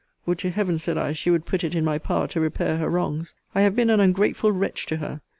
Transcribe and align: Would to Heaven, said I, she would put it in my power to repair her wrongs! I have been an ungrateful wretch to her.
Would 0.25 0.39
to 0.39 0.49
Heaven, 0.49 0.79
said 0.79 0.97
I, 0.97 1.11
she 1.11 1.29
would 1.29 1.45
put 1.45 1.63
it 1.63 1.75
in 1.75 1.85
my 1.85 1.99
power 1.99 2.25
to 2.29 2.39
repair 2.39 2.77
her 2.77 2.89
wrongs! 2.89 3.35
I 3.53 3.61
have 3.61 3.75
been 3.75 3.91
an 3.91 3.99
ungrateful 3.99 4.51
wretch 4.51 4.87
to 4.87 4.95
her. 4.97 5.21